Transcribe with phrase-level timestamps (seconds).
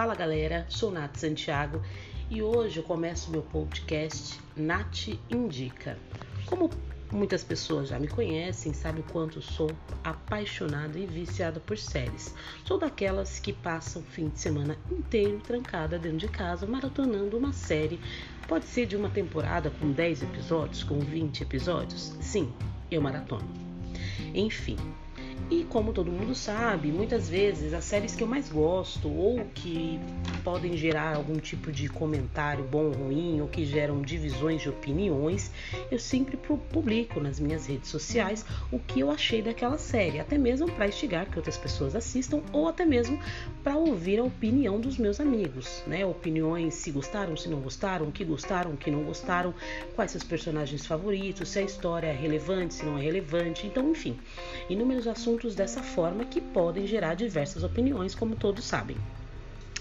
[0.00, 1.82] Fala galera, sou Nath Santiago
[2.30, 5.98] e hoje eu começo meu podcast Nath Indica.
[6.46, 6.70] Como
[7.12, 9.70] muitas pessoas já me conhecem, sabem o quanto sou
[10.02, 12.34] apaixonada e viciada por séries.
[12.64, 17.52] Sou daquelas que passam o fim de semana inteiro trancada dentro de casa maratonando uma
[17.52, 18.00] série.
[18.48, 22.16] Pode ser de uma temporada com 10 episódios, com 20 episódios.
[22.22, 22.50] Sim,
[22.90, 23.46] eu maratono.
[24.34, 24.78] Enfim,
[25.48, 29.98] e como todo mundo sabe, muitas vezes as séries que eu mais gosto ou que
[30.44, 35.50] podem gerar algum tipo de comentário bom ou ruim ou que geram divisões de opiniões,
[35.90, 40.70] eu sempre publico nas minhas redes sociais o que eu achei daquela série, até mesmo
[40.70, 43.18] para instigar que outras pessoas assistam ou até mesmo
[43.62, 46.04] para ouvir a opinião dos meus amigos, né?
[46.04, 49.54] Opiniões se gostaram, se não gostaram, que gostaram, que não gostaram,
[49.94, 54.16] quais seus personagens favoritos, se a história é relevante, se não é relevante, então enfim,
[54.68, 58.96] inúmeros assuntos assuntos dessa forma que podem gerar diversas opiniões, como todos sabem.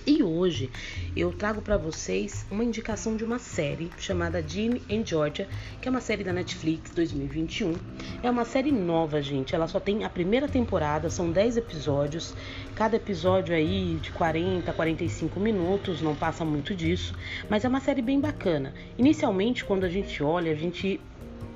[0.06, 0.70] E hoje
[1.16, 5.48] eu trago para vocês uma indicação de uma série chamada Jimmy and Georgia,
[5.82, 7.74] que é uma série da Netflix 2021.
[8.22, 9.56] É uma série nova, gente.
[9.56, 12.36] Ela só tem a primeira temporada, são 10 episódios.
[12.76, 17.16] Cada episódio aí de 40 a 45 minutos, não passa muito disso,
[17.50, 18.74] mas é uma série bem bacana.
[18.98, 21.00] Inicialmente, quando a gente olha, a gente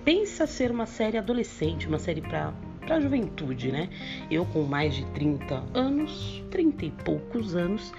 [0.04, 2.54] pensa ser uma série adolescente, uma série para
[2.86, 3.90] para a juventude, né?
[4.30, 7.94] Eu com mais de 30 anos, 30 e poucos anos,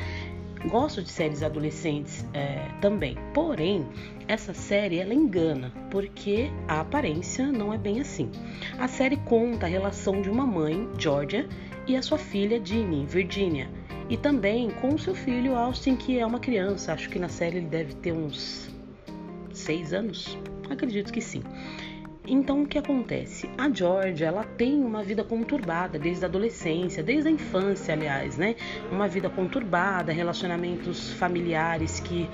[0.68, 3.16] gosto de séries adolescentes é, também.
[3.32, 3.86] Porém,
[4.26, 8.30] essa série ela engana, porque a aparência não é bem assim.
[8.78, 11.48] A série conta a relação de uma mãe, Georgia,
[11.86, 13.68] e a sua filha, Ginny, Virginia.
[14.08, 16.92] E também com seu filho, Austin, que é uma criança.
[16.92, 18.70] Acho que na série ele deve ter uns
[19.52, 20.38] seis anos.
[20.68, 21.42] Acredito que sim.
[22.26, 23.50] Então o que acontece?
[23.58, 28.56] A Georgia, ela tem uma vida conturbada desde a adolescência, desde a infância, aliás, né?
[28.90, 32.28] Uma vida conturbada, relacionamentos familiares que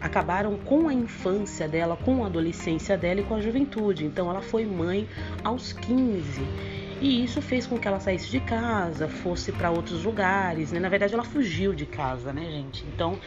[0.00, 4.06] acabaram com a infância dela, com a adolescência dela e com a juventude.
[4.06, 5.06] Então ela foi mãe
[5.44, 10.72] aos 15 e isso fez com que ela saísse de casa, fosse para outros lugares,
[10.72, 10.80] né?
[10.80, 12.84] Na verdade, ela fugiu de casa, né, gente?
[12.92, 13.18] Então,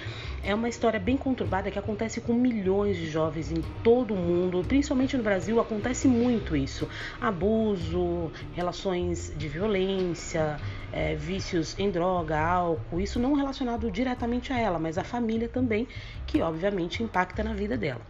[0.43, 4.61] é uma história bem conturbada que acontece com milhões de jovens em todo o mundo,
[4.67, 6.89] principalmente no Brasil, acontece muito isso.
[7.21, 10.57] Abuso, relações de violência,
[10.91, 15.87] é, vícios em droga, álcool, isso não relacionado diretamente a ela, mas a família também,
[16.27, 18.01] que obviamente impacta na vida dela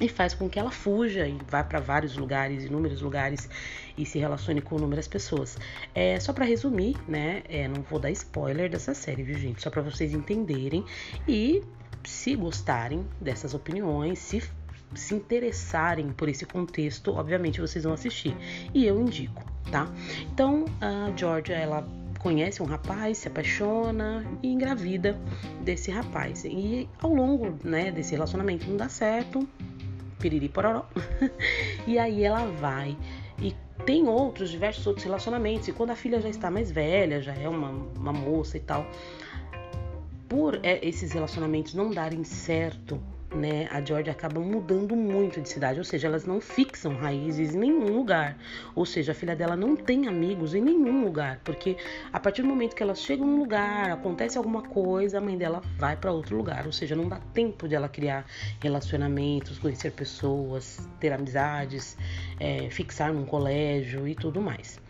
[0.00, 3.48] e faz com que ela fuja e vá para vários lugares, inúmeros lugares
[3.96, 5.56] e se relacione com inúmeras pessoas.
[5.94, 7.42] É só para resumir, né?
[7.48, 9.62] É, não vou dar spoiler dessa série, viu, gente?
[9.62, 10.84] Só para vocês entenderem
[11.26, 11.62] e
[12.04, 14.42] se gostarem dessas opiniões, se
[14.94, 18.34] se interessarem por esse contexto, obviamente vocês vão assistir
[18.72, 19.86] e eu indico, tá?
[20.32, 21.86] Então a Georgia ela
[22.18, 25.18] conhece um rapaz, se apaixona e engravida
[25.62, 26.44] desse rapaz.
[26.44, 29.48] E ao longo né, desse relacionamento não dá certo,
[30.18, 30.84] piriri pororó.
[31.86, 32.96] e aí ela vai
[33.40, 35.68] e tem outros, diversos outros relacionamentos.
[35.68, 38.86] E quando a filha já está mais velha, já é uma, uma moça e tal,
[40.28, 43.00] por é, esses relacionamentos não darem certo,
[43.34, 47.58] né, a Georgia acaba mudando muito de cidade, ou seja, elas não fixam raízes em
[47.58, 48.38] nenhum lugar.
[48.74, 51.76] Ou seja, a filha dela não tem amigos em nenhum lugar, porque
[52.12, 55.62] a partir do momento que elas chegam num lugar, acontece alguma coisa, a mãe dela
[55.76, 58.24] vai para outro lugar, ou seja, não dá tempo de ela criar
[58.60, 61.96] relacionamentos, conhecer pessoas, ter amizades,
[62.40, 64.80] é, fixar num colégio e tudo mais.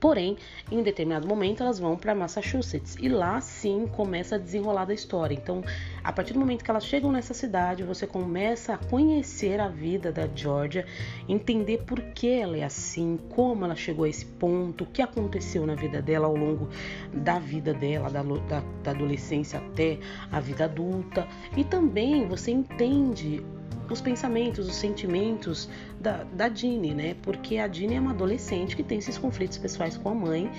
[0.00, 0.36] Porém,
[0.70, 5.34] em determinado momento elas vão para Massachusetts e lá sim começa a desenrolar da história.
[5.34, 5.62] Então,
[6.04, 10.12] a partir do momento que elas chegam nessa cidade, você começa a conhecer a vida
[10.12, 10.86] da Georgia,
[11.28, 15.66] entender por que ela é assim, como ela chegou a esse ponto, o que aconteceu
[15.66, 16.68] na vida dela ao longo
[17.12, 19.98] da vida dela, da, da, da adolescência até
[20.30, 21.26] a vida adulta.
[21.56, 23.44] E também você entende
[23.90, 25.68] os pensamentos, os sentimentos
[26.00, 27.16] da, da né?
[27.22, 30.50] Porque a Jeannie é uma adolescente que tem esses conflitos pessoais com a mãe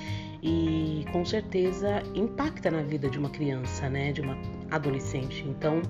[0.41, 4.11] e com certeza impacta na vida de uma criança, né?
[4.11, 4.37] De uma
[4.71, 5.45] adolescente.
[5.47, 5.81] Então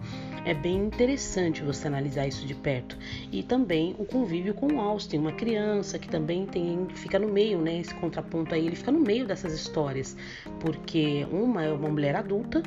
[0.46, 2.98] é bem interessante você analisar isso de perto.
[3.32, 7.60] E também o convívio com o Austin, uma criança que também tem, fica no meio,
[7.60, 7.80] né?
[7.80, 10.18] Esse contraponto aí, ele fica no meio dessas histórias,
[10.60, 12.62] porque uma é uma mulher adulta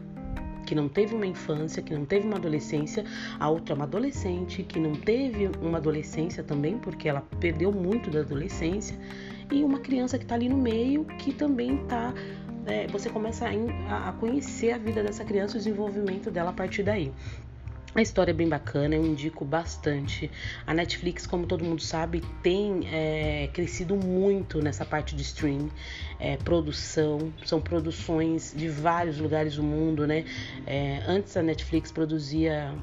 [0.73, 3.05] que não teve uma infância, que não teve uma adolescência,
[3.39, 8.11] a outra é uma adolescente que não teve uma adolescência também, porque ela perdeu muito
[8.11, 8.99] da adolescência,
[9.51, 12.15] e uma criança que está ali no meio que também está.
[12.65, 16.83] É, você começa a, a conhecer a vida dessa criança, o desenvolvimento dela a partir
[16.83, 17.13] daí.
[17.95, 20.31] A história é bem bacana, eu indico bastante.
[20.67, 25.69] A Netflix, como todo mundo sabe, tem é, crescido muito nessa parte de stream,
[26.19, 30.25] é, produção, são produções de vários lugares do mundo, né?
[30.67, 32.75] É, antes a Netflix produzia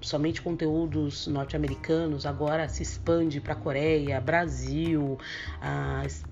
[0.00, 5.16] somente conteúdos norte-americanos, agora se expande para Coreia, Brasil,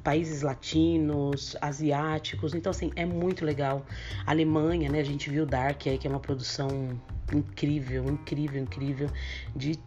[0.03, 2.53] países latinos, asiáticos.
[2.53, 3.87] Então, assim, é muito legal.
[4.27, 4.99] Alemanha, né?
[4.99, 7.01] A gente viu Dark aí, que é uma produção
[7.33, 9.11] incrível, incrível, incrível,
[9.55, 9.79] de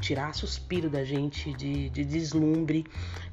[0.00, 2.84] tirar suspiro da gente, de, de deslumbre.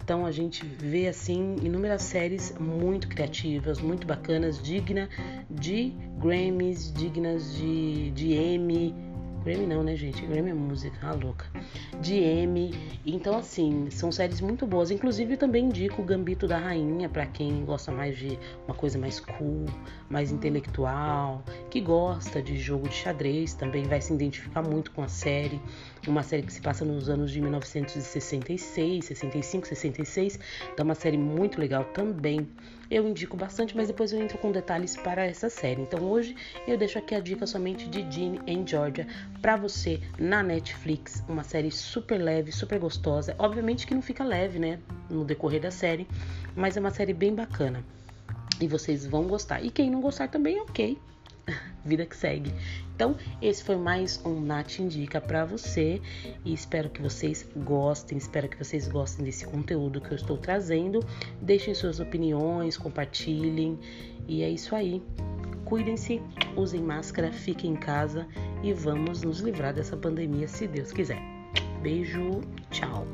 [0.04, 5.10] Então a gente vê assim inúmeras séries muito criativas, muito bacanas, digna
[5.50, 9.11] de Grammys, dignas de, de Emmy
[9.44, 10.26] Grammy não, né, gente?
[10.26, 11.46] Grammy é música, a louca.
[12.00, 12.72] De M.
[13.06, 14.92] Então, assim, são séries muito boas.
[14.92, 19.00] Inclusive, eu também indico o Gambito da Rainha para quem gosta mais de uma coisa
[19.00, 19.66] mais cool,
[20.10, 25.08] mais intelectual, que gosta de jogo de xadrez, também vai se identificar muito com a
[25.08, 25.60] série.
[26.08, 30.40] Uma série que se passa nos anos de 1966, 65, 66.
[30.74, 32.48] Então, uma série muito legal também
[32.92, 35.82] eu indico bastante, mas depois eu entro com detalhes para essa série.
[35.82, 36.36] Então hoje
[36.68, 39.08] eu deixo aqui a dica somente de Ginny em Georgia
[39.42, 43.34] para você na Netflix, uma série super leve, super gostosa.
[43.40, 44.78] Obviamente que não fica leve, né,
[45.10, 46.06] no decorrer da série,
[46.54, 47.82] mas é uma série bem bacana.
[48.60, 49.64] E vocês vão gostar.
[49.64, 50.98] E quem não gostar também, ok.
[51.84, 52.54] Vida que segue.
[52.96, 56.02] Então, esse foi mais um Nath Indica para você
[56.46, 61.00] e espero que vocês gostem, espero que vocês gostem desse conteúdo que eu estou trazendo.
[61.42, 63.80] Deixem suas opiniões, compartilhem
[64.28, 65.02] e é isso aí.
[65.66, 66.22] Cuidem-se,
[66.56, 68.28] usem máscara, fiquem em casa
[68.62, 71.22] e vamos nos livrar dessa pandemia se Deus quiser.
[71.82, 73.08] Beijo, tchau.